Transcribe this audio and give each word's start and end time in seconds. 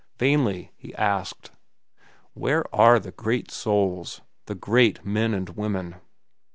Vainly 0.17 0.71
he 0.77 0.95
asked: 0.95 1.51
Where 2.33 2.65
are 2.75 2.97
the 2.97 3.11
great 3.11 3.51
souls, 3.51 4.21
the 4.47 4.55
great 4.55 5.05
men 5.05 5.31
and 5.35 5.49
women? 5.49 5.97